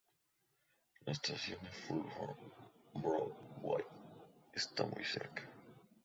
[1.05, 2.35] La Estación de Fulham
[2.95, 3.85] Broadway
[4.51, 5.43] está muy cerca.